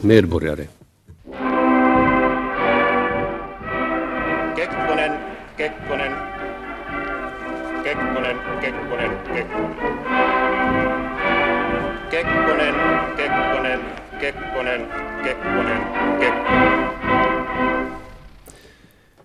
[0.00, 0.68] medborgare.
[4.56, 5.12] Kekkonen,
[5.56, 6.12] Kekkonen,
[7.84, 9.96] Kekkonen, Kekkonen, Kekkonen.
[12.10, 12.74] Kekkonen,
[13.16, 13.80] Kekkonen,
[14.20, 14.80] Kekkonen,
[15.24, 15.80] Kekkonen,
[16.20, 16.86] Kekkonen.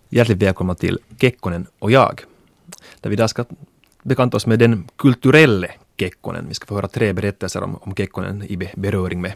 [0.09, 2.21] Hjärtligt välkomna till Kekkonen och jag.
[3.01, 3.45] Där vi idag ska
[4.03, 6.47] bekanta oss med den kulturelle Kekkonen.
[6.47, 9.33] Vi ska få höra tre berättelser om, om Kekkonen i beröring med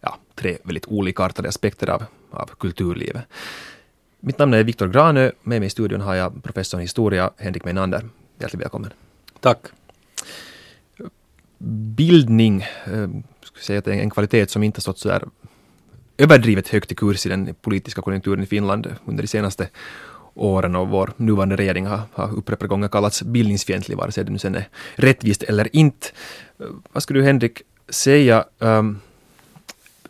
[0.00, 3.22] ja, tre väldigt olikartade aspekter av, av kulturlivet.
[4.20, 5.30] Mitt namn är Viktor Granö.
[5.42, 8.08] Med mig i studion har jag professorn i historia, Henrik Meinander.
[8.38, 8.92] Hjärtligt välkommen.
[9.40, 9.58] Tack.
[11.96, 13.08] Bildning, eh,
[13.42, 15.24] ska säga att det är en kvalitet som inte stått så där
[16.16, 19.68] överdrivet högt i kurs i den politiska konjunkturen i Finland under de senaste
[20.34, 24.38] åren och vår nuvarande regering har, har upprepade gånger kallats bildningsfientlig, vare sig det nu
[24.38, 26.06] sen är rättvist eller inte.
[26.92, 29.00] Vad skulle du Henrik säga, um,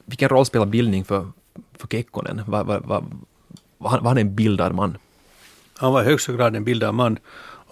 [0.04, 1.26] vilken roll spelar bildning för,
[1.78, 2.42] för Kekkonen?
[2.46, 3.04] Var, var, var,
[3.78, 4.96] var, han, var han en bildad man?
[5.76, 7.18] Han var i högsta grad en bildad man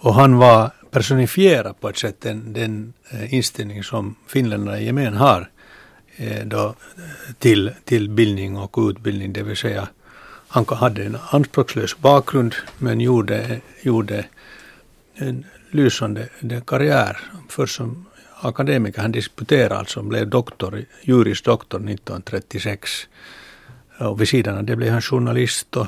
[0.01, 5.13] och han var personifierad på ett sätt den, den eh, inställning som finländarna i gemen
[5.13, 5.49] har
[6.15, 6.75] eh, då,
[7.39, 9.87] till, till bildning och utbildning, det vill säga
[10.51, 14.25] han hade en anspråkslös bakgrund men gjorde, gjorde
[15.15, 16.29] en lysande
[16.67, 17.17] karriär.
[17.49, 18.05] Först som
[18.41, 23.07] akademiker, han disputerade alltså, blev doktor, juris doktor 1936.
[23.99, 25.87] Och vid sidan av det blev han journalist och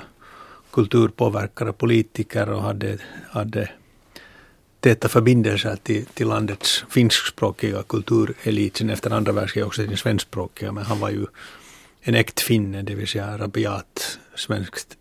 [0.71, 2.97] kulturpåverkare, politiker och hade,
[3.29, 3.69] hade
[4.79, 8.77] täta förbindelser till, till landets finskspråkiga kulturelit.
[8.77, 11.25] Sen efter andra världskriget också till den svenskspråkiga, men han var ju
[12.01, 14.97] en äkt finne, det vill säga rabiat svenskt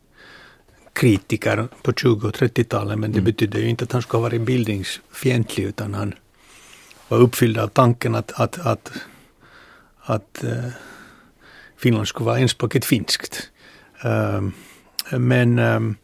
[0.92, 3.24] kritiker på 20 och 30-talet, men det mm.
[3.24, 6.14] betydde ju inte att han skulle ha varit bildningsfientlig, utan han
[7.08, 8.92] var uppfylld av tanken att, att, att,
[10.00, 10.68] att uh,
[11.76, 13.50] Finland skulle vara enspråkigt finskt.
[14.04, 14.48] Uh,
[15.18, 15.96] men um,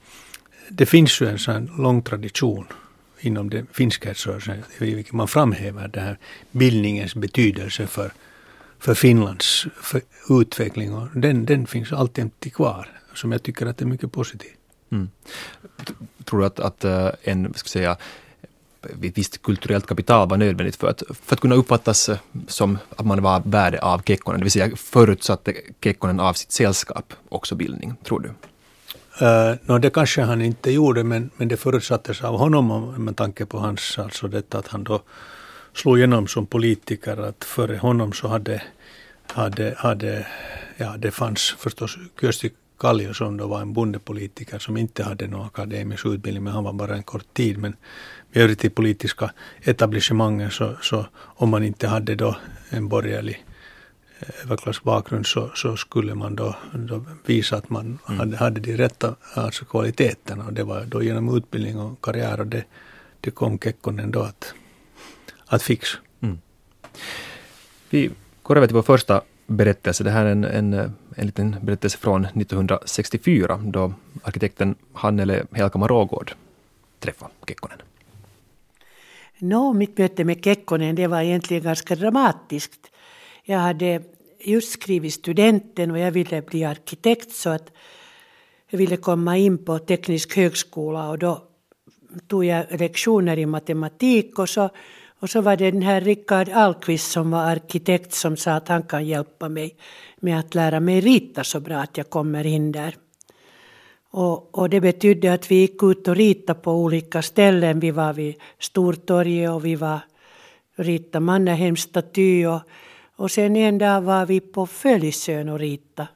[0.68, 2.66] det finns ju en sån lång tradition
[3.20, 6.18] inom den finskhetsrörelsen i vilken man framhäver den här
[6.50, 8.12] bildningens betydelse för
[8.78, 10.00] för Finlands för
[10.30, 14.50] utveckling och den, den finns alltid kvar som jag tycker att är mycket positiv.
[14.90, 15.08] Mm.
[16.24, 17.96] Tror du att, att eh, en, ska säga,
[18.82, 23.06] ett visst kulturellt kapital var nödvändigt för att, för att kunna uppfattas eh, som att
[23.06, 27.94] man var värde av Kekkonen, det vill säga förutsatte Kekkonen av sitt sällskap också bildning,
[28.04, 28.28] tror du?
[29.20, 33.46] Uh, no, det kanske han inte gjorde, men, men det förutsattes av honom med tanke
[33.46, 35.02] på hans, alltså detta att han då
[35.74, 38.62] slog igenom som politiker att före honom så hade,
[39.26, 40.26] hade, hade
[40.76, 41.98] ja det fanns förstås
[42.78, 46.72] Kallio som då var en bondepolitiker som inte hade någon akademisk utbildning men han var
[46.72, 47.58] bara en kort tid.
[47.58, 47.76] Men
[48.32, 49.30] i övrigt i politiska
[49.62, 52.36] etablissemanget så, så om man inte hade då
[52.70, 53.44] en borgerlig
[54.18, 58.18] eh, överklassbakgrund så, så skulle man då, då visa att man mm.
[58.18, 62.46] hade, hade de rätta alltså kvaliteterna och det var då genom utbildning och karriär och
[62.46, 62.64] det,
[63.20, 64.54] det kom Kekkonen då att
[65.48, 65.98] att fixa.
[66.20, 66.38] Mm.
[67.90, 68.10] Vi
[68.42, 70.04] går över till vår första berättelse.
[70.04, 70.72] Det här är en, en,
[71.16, 73.92] en liten berättelse från 1964 då
[74.22, 76.32] arkitekten Hannele Helkama Rågård
[77.00, 77.78] träffade Kekkonen.
[79.38, 82.90] No, mitt möte med Kekkonen det var egentligen ganska dramatiskt.
[83.44, 84.02] Jag hade
[84.40, 87.72] just skrivit studenten och jag ville bli arkitekt så att
[88.70, 91.42] jag ville komma in på teknisk högskola och då
[92.26, 94.70] tog jag lektioner i matematik och så
[95.20, 98.82] och så var det den här Rickard Alkvist som var arkitekt som sa att han
[98.82, 99.76] kan hjälpa mig
[100.20, 102.96] med att lära mig rita så bra att jag kommer in där.
[104.10, 107.80] Och, och det betydde att vi gick ut och ritade på olika ställen.
[107.80, 110.00] Vi var vid Stortorget och vi var
[110.76, 112.60] ritade Mannerheims staty och,
[113.16, 116.08] och sen en dag var vi på Fölisön och ritade.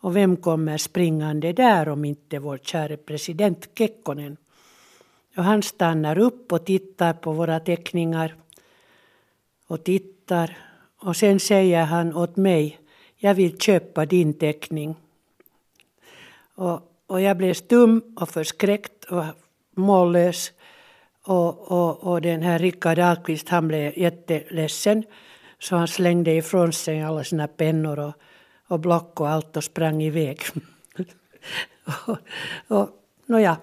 [0.00, 4.36] Och vem kommer springande där om inte vår käre president Kekkonen?
[5.36, 8.34] Och han stannar upp och tittar på våra teckningar
[9.66, 10.58] och tittar
[10.98, 12.78] och sen säger han åt mig,
[13.16, 14.96] jag vill köpa din teckning.
[16.54, 19.24] Och, och jag blev stum och förskräckt och
[19.74, 20.52] mållös.
[21.22, 25.04] Och, och, och den här Rickard Ahlqvist han blev jätteledsen
[25.58, 28.14] så han slängde ifrån sig alla sina pennor och,
[28.68, 30.40] och block och allt och sprang iväg.
[32.06, 32.18] och,
[32.68, 32.90] och,
[33.26, 33.56] Nåja,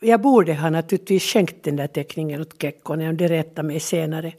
[0.00, 4.32] jag borde ha naturligtvis skänkt den där teckningen åt Kekkonen och det rättade mig senare.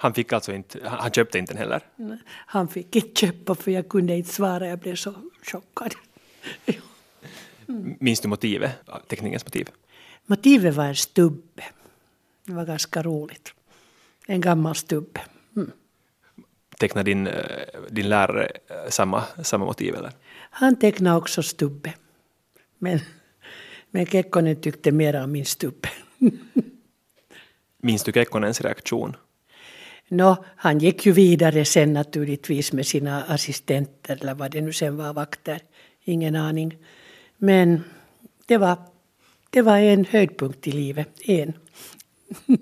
[0.00, 1.82] Han fick alltså inte, han köpte inte den heller?
[2.30, 5.94] Han fick inte köpa för jag kunde inte svara, jag blev så chockad.
[7.68, 7.96] mm.
[8.00, 8.70] Minns du motivet,
[9.06, 9.68] teckningens motiv?
[10.26, 11.64] Motivet var en stubbe.
[12.44, 13.54] Det var ganska roligt.
[14.26, 15.20] En gammal stubbe.
[15.56, 15.70] Mm.
[16.78, 17.34] tecknar din, eh,
[17.90, 20.12] din lärare eh, samma, samma motiv eller?
[20.50, 21.94] Han tecknade också stubbe.
[22.78, 23.00] Men,
[23.90, 25.88] men Kekkonen tyckte mer om min stubbe.
[27.82, 29.16] Minns du Kekkonens reaktion?
[30.08, 34.96] Nå, han gick ju vidare sen naturligtvis med sina assistenter eller vad det nu sen
[34.96, 35.60] var, vakter.
[36.04, 36.76] Ingen aning.
[37.36, 37.84] Men
[38.46, 38.76] det var,
[39.50, 41.08] det var en höjdpunkt i livet.
[41.20, 41.52] En.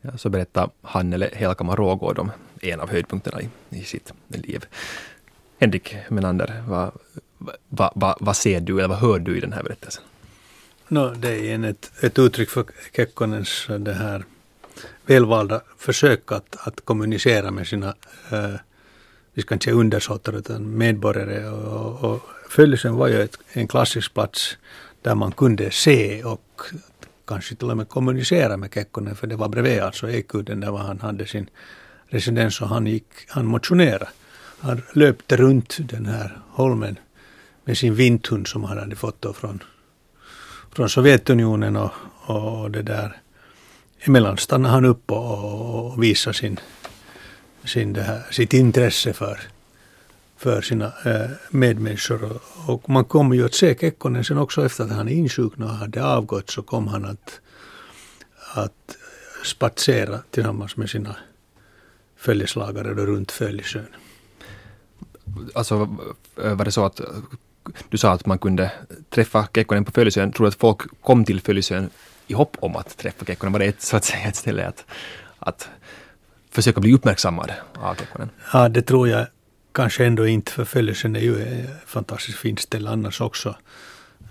[0.00, 2.30] Ja, så berättar Hannele Helkama Rågård om
[2.62, 4.64] en av höjdpunkterna i, i sitt liv.
[5.58, 6.92] Henrik Menander, vad,
[7.68, 10.02] vad, va, va ser du eller vad hör du i den här berättelsen?
[10.88, 12.64] No, det är en, ett, ett uttryck för
[12.96, 14.24] Kekkonens eh, det här
[15.06, 17.94] välvalda försök att, att kommunicera med sina,
[18.30, 18.54] eh,
[19.34, 21.48] vi ska inte säga undersåtar, utan medborgare.
[21.48, 24.58] Och, och Följsen var ju ett, en klassisk plats
[25.02, 26.62] där man kunde se och
[27.26, 31.00] kanske till och med kommunicera med Kekkonen, för det var bredvid alltså Ekudden där han
[31.00, 31.50] hade sin
[32.08, 34.08] residens och han gick, han motionerade.
[34.60, 36.98] Han löpte runt den här holmen
[37.66, 39.62] med sin vinthund som han hade fått då från,
[40.72, 41.92] från Sovjetunionen och,
[42.26, 43.16] och det där.
[43.98, 46.60] Emellan stannade han upp och, och visade sin,
[47.64, 49.40] sin det här, sitt intresse för,
[50.36, 52.38] för sina äh, medmänniskor.
[52.66, 56.04] Och, man kommer ju att se Kekkonen sen också efter att han insjuknade och hade
[56.04, 57.40] avgått så kom han att,
[58.54, 58.96] att
[59.44, 61.16] spatsera tillsammans med sina
[62.16, 63.86] följeslagare då runt Följesjön.
[65.54, 65.96] Alltså
[66.42, 67.00] eh, var det så att
[67.88, 68.72] du sa att man kunde
[69.10, 70.32] träffa Kekkonen på Följesön.
[70.32, 71.90] Tror du att folk kom till Följesön
[72.26, 73.52] i hopp om att träffa Kekkonen?
[73.52, 74.84] Var det ett, så att säga ett ställe att,
[75.38, 75.68] att
[76.50, 78.30] försöka bli uppmärksammad av Kekkonen?
[78.52, 79.26] Ja, det tror jag
[79.72, 83.56] kanske ändå inte, för Följesön är ju ett fantastiskt fint ställe annars också.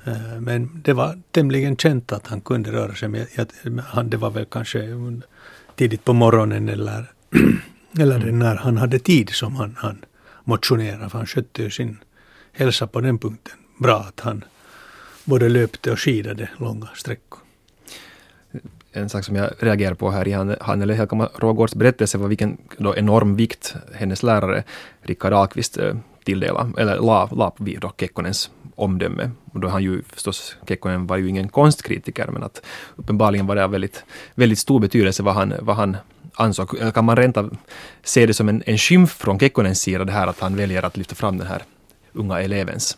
[0.06, 3.10] Eh, men det var tämligen känt att han kunde röra sig.
[3.10, 4.80] Men det var väl kanske
[5.76, 7.12] tidigt på morgonen eller,
[8.00, 10.06] eller när han hade tid som han, han
[10.44, 11.10] motionerade.
[11.10, 11.98] För han skötte ju sin
[12.56, 14.00] hälsa på den punkten bra.
[14.00, 14.44] Att han
[15.24, 17.40] både löpte och skidade långa sträckor.
[18.92, 22.28] En sak som jag reagerar på här i han, han eller Helga Rågårds berättelse var
[22.28, 24.64] vilken då enorm vikt hennes lärare
[25.02, 29.32] Rickard Ahlqvist eh, tilldelade, eller la, la vid då Kekkonens omdöme.
[29.54, 32.62] Och då han ju förstås, Kekkonen var ju ingen konstkritiker, men att
[32.96, 34.04] uppenbarligen var det av väldigt,
[34.36, 35.98] väldigt stor betydelse vad han, vad han
[36.34, 36.94] ansåg.
[36.94, 37.58] Kan man rent av
[38.04, 40.98] se det som en, en skymf från Kekkonens sida, det här att han väljer att
[40.98, 41.64] lyfta fram den här
[42.16, 42.98] unga elevens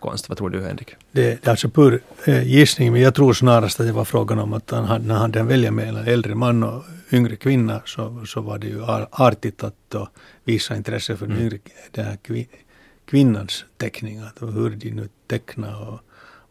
[0.00, 0.28] konst.
[0.28, 0.94] Vad tror du Henrik?
[1.12, 4.52] Det är alltså pur eh, gissning, men jag tror snarast att det var frågan om
[4.52, 8.58] att han när han hade välja mellan äldre man och yngre kvinna så, så var
[8.58, 9.94] det ju artigt att
[10.44, 11.36] visa intresse för mm.
[11.36, 11.58] den yngre
[11.90, 12.18] den här
[13.06, 14.18] kvinnans teckning.
[14.18, 16.00] Att hur de nu tecknade och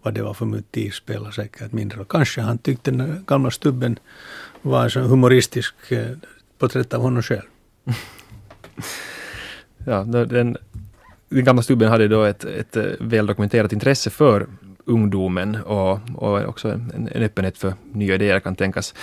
[0.02, 4.00] vad det var för motiv spelar säkert mindre Och Kanske han tyckte den gamla stubben
[4.62, 6.18] var en sån humoristisk eh,
[6.58, 7.50] porträtt av honom själv.
[9.86, 10.58] ja, den
[11.30, 14.48] den gamla stubben hade då ett, ett eh, väldokumenterat intresse för
[14.86, 18.94] ungdomen och, och också en, en öppenhet för nya idéer kan tänkas.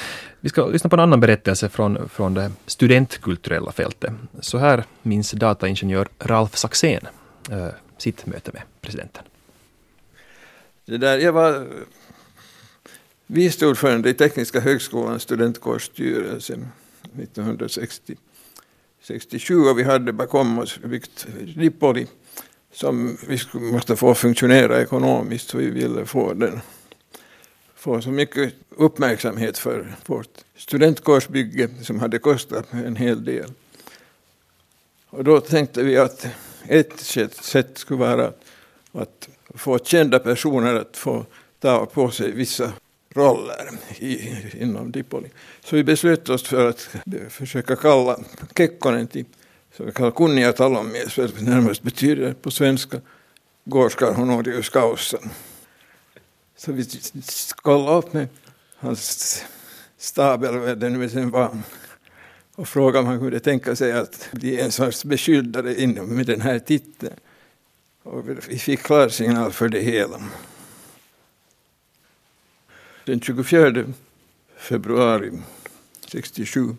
[0.41, 4.13] Vi ska lyssna på en annan berättelse från, från det studentkulturella fältet.
[4.41, 7.07] Så här minns dataingenjör Ralf Saxén
[7.51, 7.67] äh,
[7.99, 9.23] sitt möte med presidenten.
[10.85, 11.67] Det där, jag var
[13.27, 16.59] vice ordförande i Tekniska högskolans studentkårsstyrelse
[17.19, 18.17] 1960.
[19.02, 22.06] 67 och vi hade bakom oss byggt Lipoli
[22.73, 26.61] som vi måste få funktionera ekonomiskt så vi ville få den
[27.82, 33.52] få så mycket uppmärksamhet för vårt studentkårsbygge som hade kostat en hel del.
[35.11, 36.26] Och då tänkte vi att
[36.68, 38.32] ett sätt skulle vara
[38.92, 41.26] att få kända personer att få
[41.59, 42.73] ta på sig vissa
[43.14, 45.28] roller i, inom Dipoli.
[45.64, 46.88] Så vi beslöt oss för att
[47.28, 48.19] försöka kalla
[48.57, 49.25] Kekkonen till
[49.76, 53.00] så vi kallar kunniga talomies, för det närmast betyder på svenska
[53.64, 55.31] gårdskar honorius Kausen.
[56.57, 56.85] Så vi
[57.54, 58.28] kollade upp med
[58.76, 59.45] hans
[59.99, 61.59] stab eller vad det nu sen var
[62.54, 66.40] och frågade om han kunde tänka sig att bli en sorts beskyddare inom med den
[66.40, 67.14] här titeln.
[68.02, 70.23] Och vi fick klarsignal för det hela.
[73.04, 73.85] Den 24
[74.56, 75.30] februari
[76.06, 76.76] 67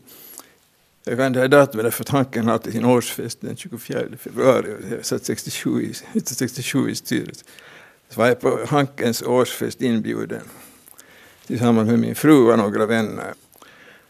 [1.06, 4.76] jag kan det här datumet för tanken hade sin årsfest den 24 februari.
[4.92, 7.44] Jag satt 67 i, 67 i styret.
[8.10, 10.42] Så var jag på Hankens årsfest inbjuden
[11.48, 13.34] tillsammans med min fru och några vänner.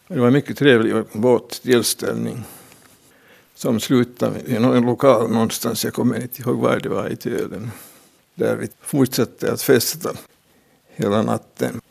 [0.08, 2.44] Det var en mycket trevlig båttillställning
[3.56, 7.72] som slutade i någon lokal någonstans, jag kommer inte ihåg var det var i Tölen.
[8.36, 10.14] Där vi fortsatte att festa
[10.96, 11.82] hela natten.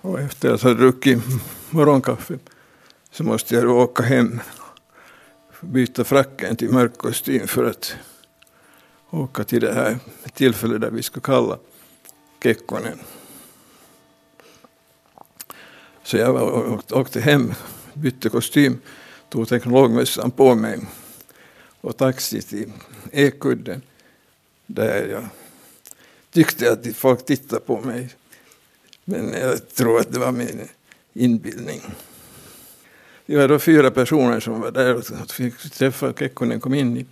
[0.00, 1.18] Och efter att ha druckit
[1.70, 2.38] morgonkaffe
[3.10, 4.40] så måste jag åka hem
[5.60, 7.96] byta fracken till mörk kostym för att
[9.10, 9.98] åka till det här
[10.34, 11.58] tillfället där vi skulle kalla
[12.42, 12.98] Kekkonen.
[16.02, 17.54] Så jag åkte hem,
[17.94, 18.80] bytte kostym,
[19.28, 20.80] tog teknologmössan på mig
[21.80, 22.72] och taxi till
[23.12, 23.82] Ekudden
[24.66, 25.28] där jag
[26.30, 28.14] tyckte att folk tittade på mig.
[29.10, 30.68] Men jag tror att det var min
[31.12, 31.80] inbildning.
[33.26, 37.06] Vi var då fyra personer som var där och fick träffa Kekkonen, kom in i,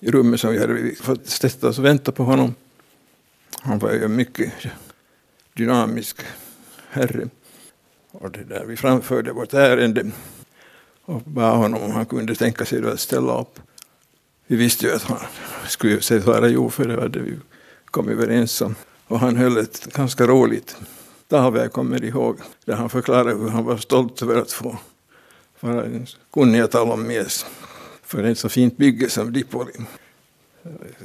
[0.00, 2.54] i rummet som vi hade fått sätta oss och vänta på honom.
[3.60, 4.52] Han var ju en mycket
[5.54, 6.16] dynamisk
[6.90, 7.28] herre.
[8.10, 10.10] Och det där, vi framförde vårt ärende
[11.04, 13.60] och bad honom om han kunde tänka sig att ställa upp.
[14.46, 15.18] Vi visste ju att han
[15.68, 17.38] skulle svara jo, för det hade vi
[17.84, 18.74] kommit överens om.
[19.06, 20.76] Och han höll ett ganska roligt
[21.28, 24.78] tal, jag kommit ihåg, där han förklarade hur han var stolt över att få
[25.60, 27.46] vara en kunnig talonmies
[28.02, 29.72] för ett så fint bygge som Dipoli.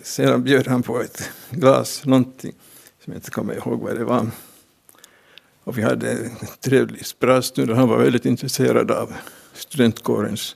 [0.03, 2.53] Sedan bjöd han på ett glas, någonting
[3.03, 4.27] som jag inte kommer ihåg vad det var.
[5.63, 9.13] Och vi hade en trevlig pratstund och han var väldigt intresserad av
[9.53, 10.55] studentkårens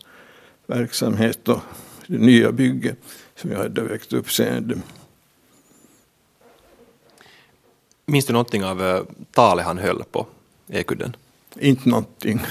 [0.68, 1.60] verksamhet och
[2.08, 2.98] det nya bygget
[3.36, 4.82] som jag hade väckt uppseende.
[8.12, 10.28] Minns du någonting av eh, talet han höll på
[10.68, 11.16] Ekudden?
[11.60, 12.42] Inte någonting.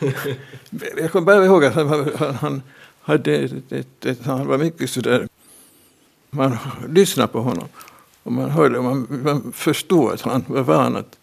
[0.96, 2.10] jag kommer bara ihåg att han,
[2.40, 2.62] han,
[3.00, 5.28] hade ett, ett, ett, han var mycket sådär,
[6.30, 7.68] man lyssnade på honom
[8.22, 11.18] och man hörde, man, man förstod att han var van att,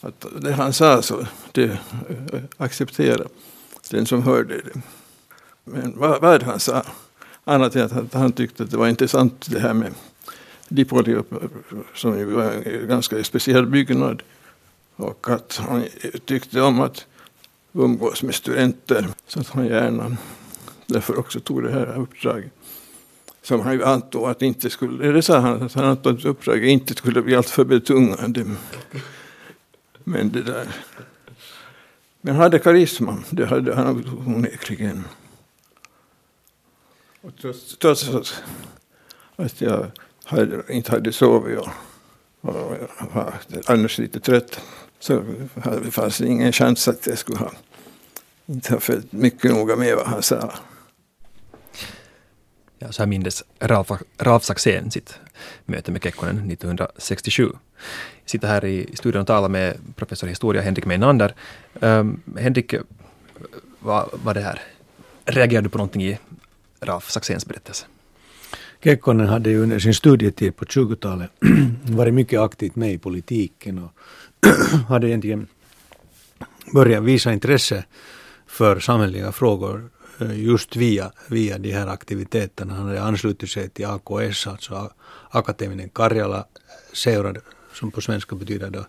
[0.00, 3.24] att det han sa så det eh, acceptera
[3.90, 4.80] den som hörde det.
[5.64, 6.82] Men vad, vad han sa,
[7.44, 9.92] annat än att han tyckte att det var intressant det här med
[10.74, 11.22] Dipoli
[11.94, 14.22] som ju var en ganska speciell byggnad
[14.96, 15.84] och att han
[16.24, 17.06] tyckte om att
[17.72, 20.16] umgås med studenter så att han gärna
[20.86, 22.52] därför också tog det här uppdraget.
[23.42, 26.68] Som han ju antog att inte skulle, eller sa han, att han antog att uppdraget
[26.68, 28.44] inte skulle bli alltför betungande.
[30.04, 30.68] Men det där.
[32.20, 35.04] Men han hade karisma, det hade han onekligen.
[37.20, 38.10] Och trots, trots
[39.36, 39.90] att jag
[40.32, 41.68] hade, inte hade sovit och,
[42.40, 42.76] och
[43.14, 43.34] var
[43.66, 44.60] annars lite trött
[44.98, 45.24] så
[45.90, 47.52] fanns det ingen chans att jag skulle ha
[48.46, 50.52] inte ha följt mycket noga med vad han sa.
[52.78, 55.18] Ja, så här mindes Ralf, Ralf Saxén sitt
[55.64, 57.42] möte med Kekkonen 1967.
[58.22, 61.34] Jag sitter här i studion och talar med professor i historia Henrik Meinander.
[61.74, 62.74] Um, ehm, Henrik,
[63.78, 64.62] vad var det här?
[65.24, 66.18] Reagerade du på någonting i
[66.80, 67.86] Ralf Saxéns berättelse?
[68.84, 71.30] Kekkonen hade ju under sin studietid på 20-talet
[71.82, 73.92] varit mycket aktivt med i politiken och
[74.88, 75.46] hade egentligen
[76.74, 77.84] börjat visa intresse
[78.46, 82.74] för samhälleliga frågor eh, just via, via de här aktiviteterna.
[82.74, 84.92] Han hade anslutit sig till AKS, alltså
[85.30, 86.44] Akademinen Karjala
[86.92, 87.38] seurad,
[87.72, 88.86] som på svenska betyder då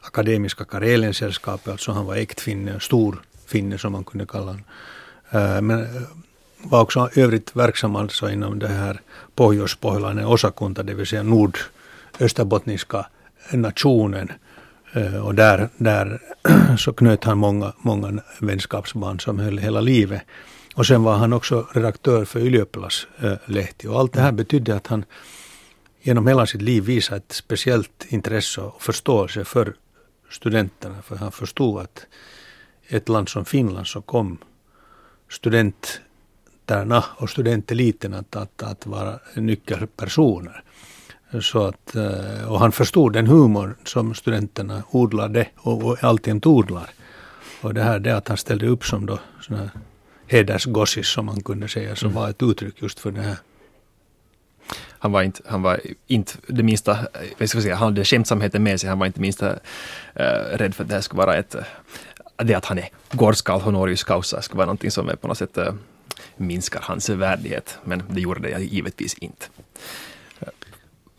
[0.00, 4.64] Akademiska Kareliensällskapet, alltså han var äktfinne, stor finne som man kunde kalla honom.
[5.30, 6.02] Eh, men eh,
[6.64, 9.00] var också övrigt verksam alltså inom det här
[9.34, 13.06] pohjoispohjalainen osakunta, det vill säga nordösterbottniska
[13.52, 14.32] nationen
[14.94, 16.20] Eh, och där, där
[16.78, 20.22] så knöt han många, många vänskapsband som höll hela livet.
[20.74, 23.86] Och sen var han också redaktör för Ylioppilaslehti.
[23.88, 25.04] Och allt det här betydde att han
[26.02, 29.74] genom hela sitt liv visade ett speciellt intresse och förståelse för
[30.30, 31.02] studenterna.
[31.02, 32.06] För han förstod att
[32.88, 34.38] ett land som Finland så kom
[36.64, 40.62] studenterna och studenteliten att, att, att vara nyckelpersoner.
[41.40, 46.90] Så att, eh, och han förstod den humor som studenterna odlade och, och alltjämt odlar.
[47.62, 49.70] Och det här det att han ställde upp som då såna
[50.26, 52.22] hedersgossis som man kunde säga, som mm.
[52.22, 53.36] var ett uttryck just för det här.
[54.98, 56.98] Han var inte, han var inte det minsta,
[57.38, 60.84] jag ska säga, han hade skämtsamheten med sig, han var inte minsta uh, rädd för
[60.84, 61.56] att det här skulle vara ett,
[62.44, 65.58] det att han är gårdskall honorius causa skulle vara någonting som är på något sätt
[65.58, 65.74] uh,
[66.36, 69.46] minskar hans värdighet, men det gjorde det givetvis inte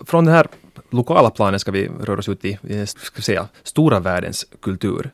[0.05, 0.48] från den här
[0.89, 5.12] lokala planen ska vi röra oss ut i ska säga, stora världens kultur.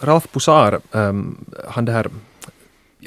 [0.00, 2.06] Ralph Poussard, ehm, han det här,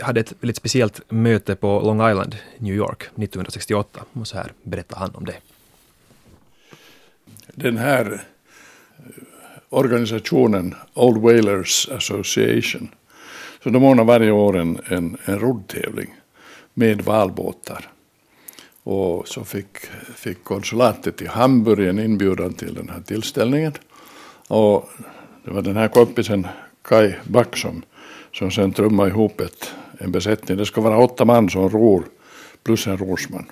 [0.02, 4.06] hade ett väldigt speciellt möte på Long Island, New York, 1968.
[4.14, 5.36] Och så här berättar han om det.
[7.48, 8.12] Den här
[8.98, 9.04] eh,
[9.70, 12.90] organisationen Old Whalers Association,
[13.64, 16.16] så de ordnar varje år en, en, en roddtävling
[16.74, 17.90] med valbåtar.
[18.84, 19.78] Och så fick,
[20.16, 23.74] fick konsulatet i Hamburg en inbjudan till den här tillställningen.
[24.48, 24.90] Och
[25.44, 26.48] det var den här kompisen
[26.82, 27.82] Kai Back som,
[28.34, 30.58] som sen trummade ihop ett, en besättning.
[30.58, 32.04] Det ska vara åtta man som ror
[32.64, 33.46] plus en rorsman.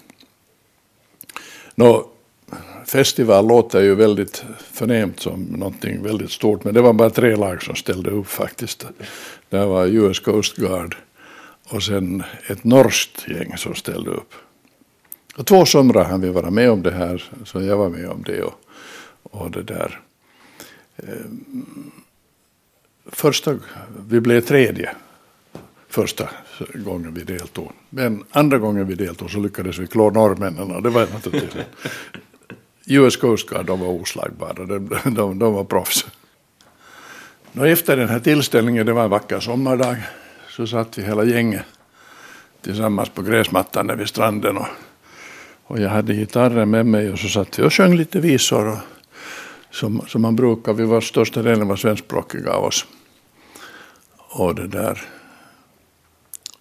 [1.75, 2.10] Nå,
[2.85, 7.63] festival låter ju väldigt förnämt som någonting väldigt stort, men det var bara tre lag
[7.63, 8.85] som ställde upp faktiskt.
[9.49, 10.95] Det var US Coast Guard
[11.69, 14.33] och sen ett norskt gäng som ställde upp.
[15.35, 18.23] Och två somrar hann vi vara med om det här, så jag var med om
[18.23, 18.43] det.
[18.43, 18.61] Och,
[19.23, 19.99] och det där.
[20.97, 21.91] Ehm,
[23.05, 23.57] första,
[24.09, 24.95] vi blev tredje
[25.87, 26.29] första
[26.73, 27.71] gången vi deltog.
[27.89, 31.63] Men andra gången vi deltog så lyckades vi klå norrmännen och det var naturligtvis
[32.97, 36.05] US Coast Guard, de var oslagbara, de, de, de var proffs.
[37.53, 39.95] Och efter den här tillställningen, det var en vacker sommardag,
[40.49, 41.65] så satt vi hela gänget
[42.61, 44.57] tillsammans på gräsmattan vid stranden.
[44.57, 44.67] Och,
[45.63, 48.67] och jag hade gitarren med mig och så satt vi och sjöng lite visor.
[48.67, 48.77] Och,
[49.71, 52.85] som, som man brukar, vi var största delen var svenskspråkiga av oss.
[54.17, 55.01] Och det där.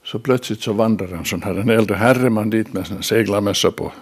[0.05, 3.93] Så plötsligt så vandrar en sån här, en äldre herreman dit med en seglarmössa på,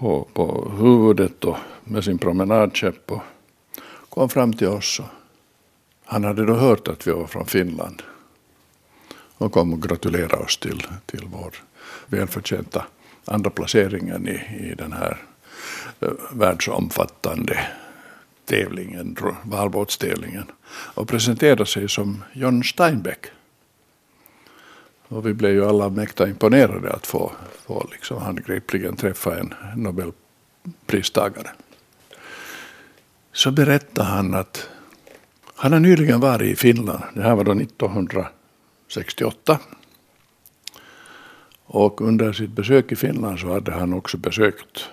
[0.00, 3.22] på, på huvudet och med sin promenadkäpp och
[4.08, 5.00] kom fram till oss.
[5.00, 5.06] Och
[6.04, 8.02] han hade då hört att vi var från Finland
[9.38, 11.54] och kom och gratulerade oss till, till vår
[12.06, 12.86] välförtjänta
[13.24, 15.16] andra placeringen i, i den här
[16.00, 17.58] eh, världsomfattande
[18.44, 23.26] tävlingen, valbåtstävlingen och presenterade sig som John Steinbeck.
[25.10, 27.32] Och vi blev ju alla mäkta imponerade att få,
[27.66, 31.50] få liksom handgripligen träffa en nobelpristagare.
[33.32, 34.68] Så berättade han att
[35.54, 37.02] han har nyligen varit i Finland.
[37.14, 39.58] Det här var då 1968.
[41.64, 44.88] Och under sitt besök i Finland så hade han också besökt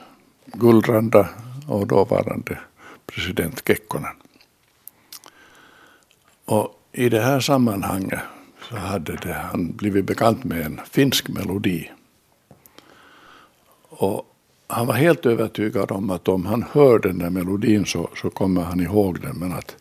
[0.45, 1.29] Gullranda
[1.67, 2.59] och dåvarande
[3.05, 4.15] president Kekkonen.
[6.45, 8.19] Och i det här sammanhanget
[8.69, 11.91] så hade det, han blivit bekant med en finsk melodi.
[13.89, 14.33] Och
[14.67, 18.61] han var helt övertygad om att om han hör den där melodin så, så kommer
[18.61, 19.35] han ihåg den.
[19.35, 19.75] Men att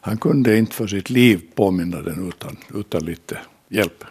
[0.00, 4.04] han kunde inte för sitt liv påminna den utan, utan lite hjälp.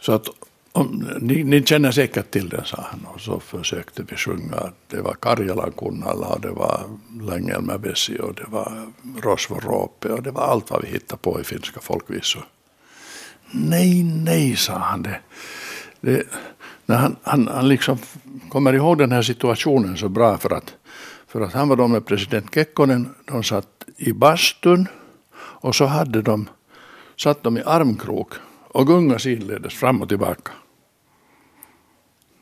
[0.00, 0.28] Så att
[0.72, 3.06] om, ni, ni, känner säkert till den, sa han.
[3.14, 4.72] Och så försökte vi sjunga.
[4.88, 6.80] Det var Karjalan Kunnala och det var
[7.20, 11.80] Längelmävesi och det var Rosvorope och det var allt vad vi hittade på i finska
[11.80, 12.44] folkvisor.
[13.50, 15.02] Nej, nej, sa han.
[15.02, 15.20] Det,
[16.00, 16.22] det,
[16.86, 17.98] när han, han, han liksom
[18.48, 20.74] kommer ihåg den här situationen så bra för att,
[21.26, 23.14] för att han var då med president Kekkonen.
[23.24, 24.88] De satt i bastun
[25.36, 26.48] och så hade de,
[27.16, 28.32] satt de i armkrok
[28.72, 30.52] och gunga sidledes fram och tillbaka.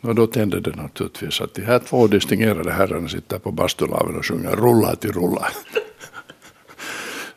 [0.01, 4.27] Och då tände det naturligtvis att de här två distingerade herrarna sitter på bastulaven och
[4.27, 5.47] sjunger rulla till rulla.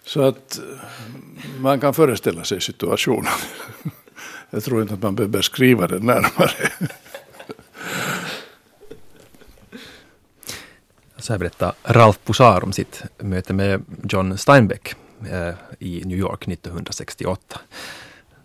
[0.03, 0.63] Så att eh,
[1.59, 3.31] man kan föreställa sig situationen.
[4.49, 6.71] Jag tror inte att man behöver beskriva den närmare.
[11.17, 14.95] Så här berättar Ralf Poussard om sitt möte med John Steinbeck
[15.31, 17.59] eh, i New York 1968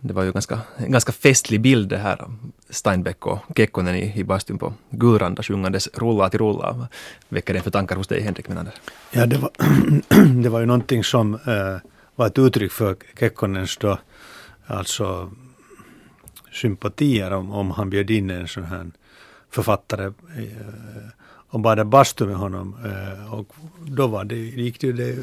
[0.00, 2.24] det var ju ganska, en ganska festlig bild det här.
[2.70, 6.88] Steinbeck och Kekkonen i, i bastun på Guranda, sjungandes Rulla till rulla.
[7.28, 8.74] Väcker det för tankar hos dig Henrik Menander?
[9.10, 9.50] Ja, det var,
[10.42, 13.98] det var ju någonting som äh, var ett uttryck för Kekkonens då,
[14.66, 15.30] alltså
[16.52, 18.90] sympatier om, om han bjöd in en sån här
[19.50, 20.12] författare äh,
[21.48, 22.76] och badade bastu med honom.
[22.84, 23.52] Eh, och
[23.86, 25.16] då var det, gick det, det,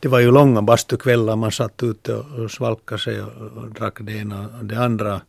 [0.00, 4.12] det var ju långa bastukvällar, man satt ute och, svalkade sig och, och drack det
[4.12, 5.20] ena och det andra.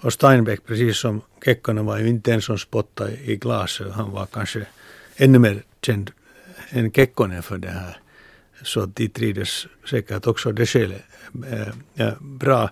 [0.00, 3.92] Och Steinbeck, precis som Kekkonen, var ju inte en som spottade i glaset.
[3.92, 4.66] Han var kanske
[5.16, 6.10] ännu mer känd
[6.70, 7.98] än Kekkonen för det här.
[8.62, 11.02] Så de trivdes säkert också det skälet
[11.50, 12.70] äh, eh, ja, bra.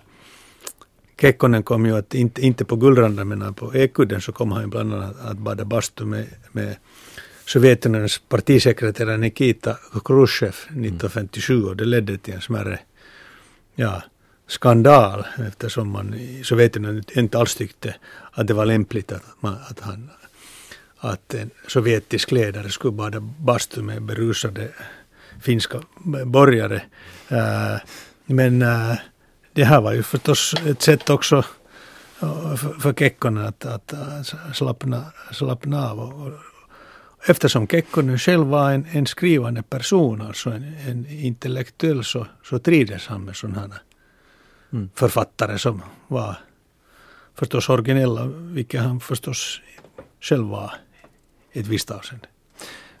[1.21, 4.93] Kekkonen kom ju att, inte, inte på Gullranda men på Ekudden så kom han bland
[4.93, 6.75] annat att bada bastu med, med
[7.45, 12.79] Sovjetunionens partisekreterare Nikita Khrushchev 1957 och det ledde till en smärre
[13.75, 14.03] ja,
[14.47, 17.95] skandal eftersom man i Sovjetunionen inte alls tyckte
[18.31, 20.09] att det var lämpligt att, man, att, han,
[20.97, 24.69] att en sovjetisk ledare skulle bada bastu med berusade
[25.41, 25.81] finska
[26.25, 26.81] borgare.
[27.31, 27.77] Uh,
[28.25, 28.95] men uh,
[29.55, 31.43] det här var ju förstås ett sätt också
[32.57, 36.31] för, för Kekkonen att, att, att slappna, slappna av och,
[37.29, 43.07] eftersom Kekkonen själv var en, en skrivande person, alltså en, en intellektuell, så, så trivdes
[43.07, 43.79] han med sådana
[44.73, 44.89] mm.
[44.95, 46.35] författare som var
[47.35, 49.61] förstås originella, vilket han förstås
[50.21, 50.73] själv var
[51.53, 52.27] i ett visst avseende.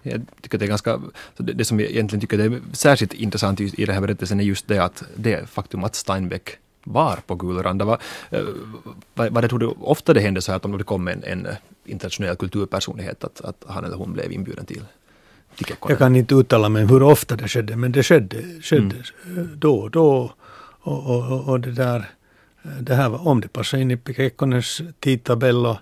[0.05, 1.01] Jag tycker det är ganska,
[1.37, 4.67] det, det som jag egentligen tycker är särskilt intressant i, den här berättelsen är just
[4.67, 6.49] det att det faktum att Steinbeck
[6.83, 7.85] var på Gulranda.
[7.85, 8.41] Var, eh,
[9.13, 11.47] var det, tror du, ofta det hände så här att om det kom en, en
[11.85, 14.81] internationell kulturpersonlighet att, att han eller hon blev inbjuden till,
[15.55, 15.91] Kekkonen?
[15.91, 19.49] Jag kan inte uttala mig hur ofta det skedde, men det skedde, skedde mm.
[19.55, 20.33] då och då.
[20.81, 22.09] Och, och, och det där,
[22.79, 25.77] det här var, om det passade in i Kekkonens tidtabell och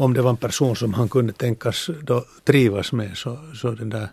[0.00, 3.90] om det var en person som han kunde tänkas då trivas med så, så, den
[3.90, 4.08] där,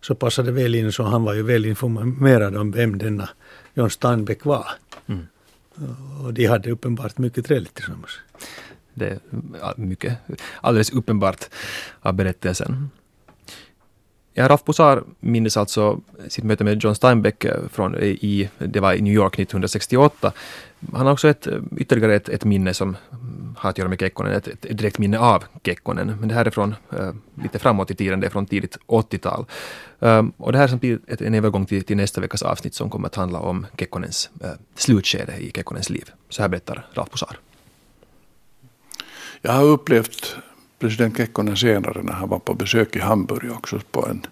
[0.00, 0.92] så passade väl in.
[0.92, 3.28] Så han var ju väl informerad om vem denna
[3.74, 4.66] John Steinbeck var.
[5.06, 5.26] Mm.
[6.24, 8.10] Och de hade uppenbart mycket trevligt tillsammans.
[8.94, 9.18] Det är
[9.76, 10.18] mycket,
[10.60, 11.44] alldeles uppenbart
[12.00, 12.90] av berättelsen.
[14.38, 18.80] Ja, Ralf Posar minns alltså sitt möte med John Steinbeck eh, från, eh, i, det
[18.80, 20.32] var i New York 1968.
[20.92, 22.96] Han har också ett, ytterligare ett, ett minne som
[23.56, 26.16] har att göra med Kekkonen, ett, ett direkt minne av Kekkonen.
[26.20, 27.12] Men det här är från äh,
[27.42, 29.44] lite framåt i tiden, det är från tidigt 80-tal.
[29.98, 32.90] Um, ehm, och det här är samtidigt en övergång till, till, nästa veckas avsnitt som
[32.90, 36.10] kommer att handla om Kekkonens äh, slutskede i Kekkonens liv.
[36.28, 37.38] Så här berättar Ralf Posar.
[39.42, 40.36] Jag har upplevt
[40.78, 44.26] president Kekkonen senare när han var på besök i Hamburg också på en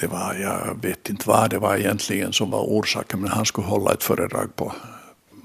[0.00, 3.66] det var, jag vet inte vad det var egentligen som var orsaken, men han skulle
[3.66, 4.72] hålla ett föredrag på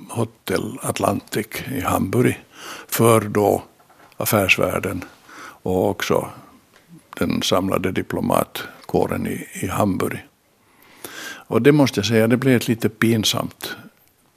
[0.10, 2.44] Hotel Atlantic i Hamburg
[2.88, 3.63] för då
[4.18, 5.04] affärsvärlden
[5.63, 6.30] och också
[7.18, 10.26] den samlade diplomatkåren i, i Hamburg.
[11.48, 13.76] Och det måste jag säga, det blev ett lite pinsamt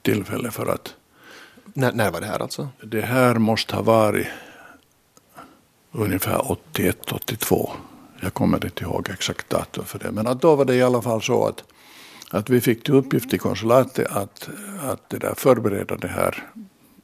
[0.01, 0.95] tillfälle för att
[1.73, 2.69] när, när var det här alltså?
[2.83, 4.27] Det här måste ha varit
[5.91, 7.71] ungefär 81, 82.
[8.21, 10.11] Jag kommer inte ihåg exakt datum för det.
[10.11, 11.63] Men att då var det i alla fall så att,
[12.29, 14.49] att vi fick till uppgift i konsulatet att,
[14.81, 16.43] att det där förbereda det här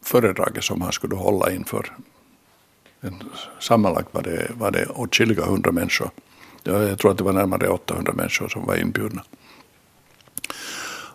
[0.02, 1.92] föredraget som han skulle hålla inför
[3.02, 3.24] en,
[3.60, 6.10] sammanlagt var det, var det åtskilliga hundra människor.
[6.64, 9.24] Jag tror att det var närmare 800 människor som var inbjudna.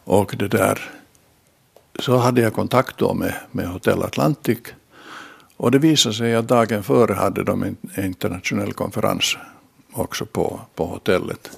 [0.04, 0.90] Och det där
[1.98, 4.58] så hade jag kontakt då med, med Hotel Atlantic.
[5.56, 9.36] Och det visade sig att dagen före hade de en internationell konferens
[9.92, 11.50] också på, på hotellet.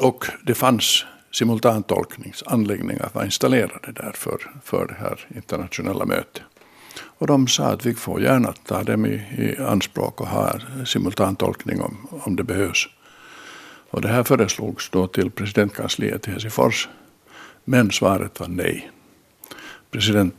[0.00, 6.42] Och det fanns simultantolkningsanläggningar var installerade där för, för det här internationella mötet.
[7.00, 11.80] Och de sa att vi får gärna ta dem i, i anspråk och ha simultantolkning
[11.80, 12.88] om, om det behövs.
[13.90, 16.88] Och det här föreslogs då till presidentkansliet i Helsingfors.
[17.64, 18.90] Men svaret var nej
[19.90, 20.34] president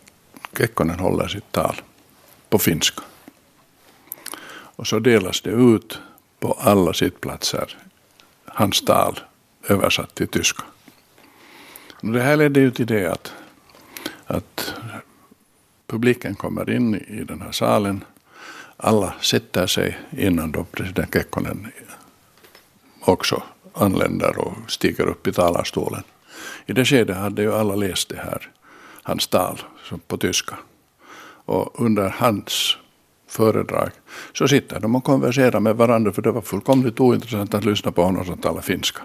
[0.58, 1.82] Kekkonen håller sitt tal
[2.50, 3.02] på finska.
[4.52, 6.00] Och så delas det ut
[6.39, 7.78] på alla sittplatser
[8.45, 9.19] hans tal
[9.67, 10.63] översatt till tyska.
[12.02, 13.34] Och det här ledde ju till det att,
[14.25, 14.73] att
[15.88, 18.04] publiken kommer in i den här salen.
[18.78, 21.71] Alla sätter sig innan då president Kekkonen
[23.02, 26.04] också anländer och stiger upp i talarstolen.
[26.65, 28.52] I det skedet hade ju alla läst det här
[29.04, 29.62] hans tal
[30.08, 30.58] på tyska.
[31.45, 32.78] Och under hans
[33.30, 33.89] föredrag
[34.34, 38.04] så sitter de och konverserar med varandra för det var fullkomligt ointressant att lyssna på
[38.04, 39.02] honom som talar finska.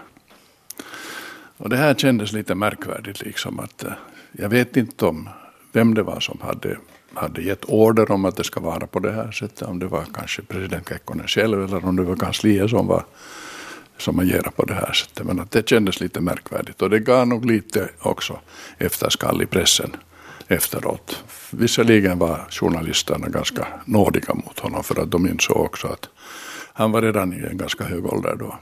[1.57, 3.91] Och det här kändes lite märkvärdigt liksom att eh,
[4.31, 5.29] jag vet inte om
[5.71, 6.77] vem det var som hade,
[7.13, 9.61] hade gett order om att det ska vara på det här sättet.
[9.61, 13.05] Om det var kanske president Kekkonen själv eller om det var kansliet som var
[13.97, 15.25] som agerar på det här sättet.
[15.25, 18.39] Men att det kändes lite märkvärdigt och det gav nog lite också
[18.77, 19.95] efterskall i pressen
[20.47, 21.23] efteråt.
[21.51, 26.09] Visserligen var journalisterna ganska nådiga mot honom för att de insåg också att
[26.73, 28.55] han var redan i en ganska hög ålder då.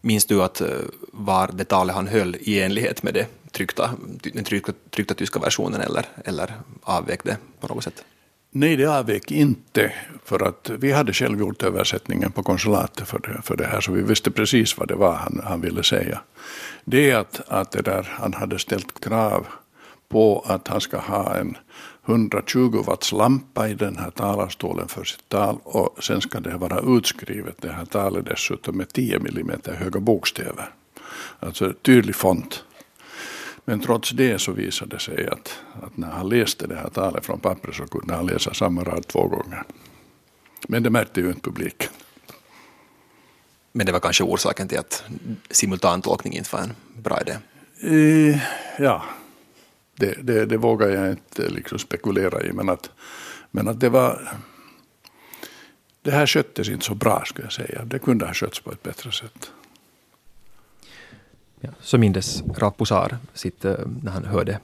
[0.00, 0.68] Minns du att eh,
[1.12, 3.90] var det talet han höll i enlighet med det tryckta,
[4.22, 8.04] den tryckta, tryckta tyska versionen eller, eller avvek det på något sätt?
[8.56, 9.92] Nej, det avvek inte.
[10.24, 13.92] För att vi hade själv gjort översättningen på konsulatet för det, för det här, så
[13.92, 16.20] vi visste precis vad det var han, han ville säga.
[16.84, 19.46] Det är att, att det där, han hade ställt krav
[20.08, 21.56] på att han ska ha en
[22.06, 26.96] 120 watts lampa i den här talarstolen för sitt tal och sen ska det vara
[26.96, 30.70] utskrivet det här talet dessutom med 10 millimeter höga bokstäver.
[31.40, 32.64] Alltså tydlig font.
[33.64, 37.26] Men trots det så visade det sig att, att när han läste det här talet
[37.26, 39.62] från pappret så kunde han läsa samma rad två gånger.
[40.68, 41.90] Men det märkte ju inte publiken.
[43.72, 45.04] Men det var kanske orsaken till att
[45.50, 47.36] simultantolkning inte var en bra idé?
[47.80, 48.40] E,
[48.78, 49.04] ja,
[49.96, 52.52] det, det, det vågar jag inte liksom spekulera i.
[52.52, 52.90] Men att,
[53.50, 54.38] men att det var...
[56.02, 57.84] Det här sköttes inte så bra skulle jag säga.
[57.84, 59.52] Det kunde ha skötts på ett bättre sätt.
[61.64, 64.58] Ja, så mindes Rapusar sitt, eh, när han hörde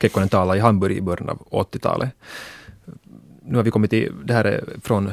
[0.00, 2.10] Kekkonen tala i Hamburg i början av 80-talet.
[3.42, 5.12] Nu har vi kommit till, det här är från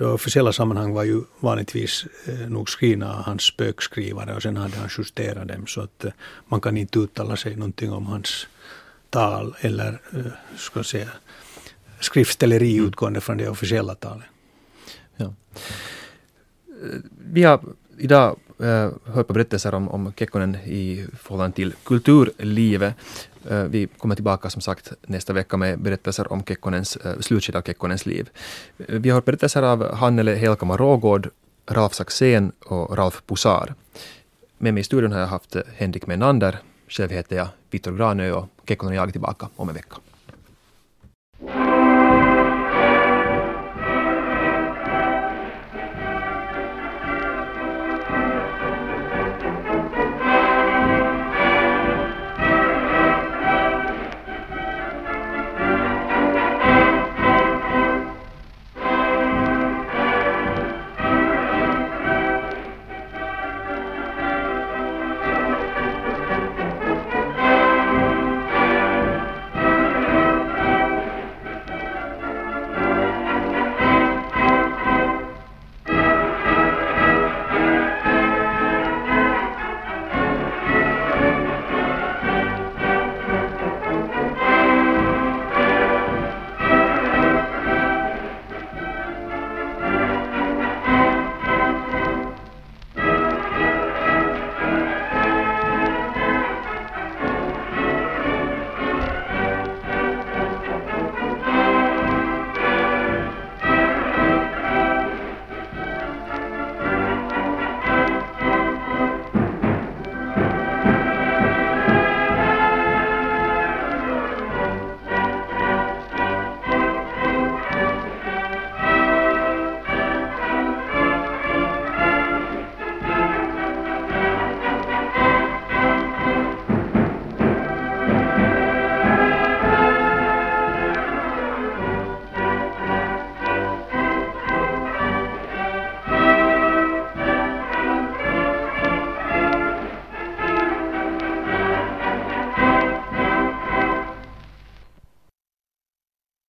[0.00, 4.76] de officiella sammanhang var ju vanligtvis eh, nog skrivna av hans spökskrivare och sen hade
[4.76, 6.12] han justerat dem så att eh,
[6.48, 8.46] man kan inte uttala sig någonting om hans
[9.10, 11.08] tal eller eh, ska säga,
[12.00, 14.26] skriftställeri utgående från det officiella talet.
[15.16, 15.34] Ja.
[17.32, 17.60] Vi har
[17.98, 18.36] idag
[19.04, 22.94] hört på berättelser om, om Kekkonen i förhållande till kulturlivet.
[23.48, 27.62] Eh, vi kommer tillbaka som sagt nästa vecka med berättelser om Kekkonens, eh, slutskede av
[27.62, 28.30] Kekkonens liv.
[28.78, 31.28] Eh, vi har hört berättelser av Hannele Helkama Rågård,
[31.66, 33.74] Ralf Saxén och Ralf Pusar.
[34.58, 38.48] Med mig i studion har jag haft Henrik Menander, själv heter jag Viktor Granö och
[38.68, 39.96] Kekkonen och jag är tillbaka om en vecka.